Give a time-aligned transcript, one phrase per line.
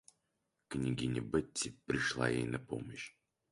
[0.67, 3.15] Княгиня Бетси пришла ей на помощь.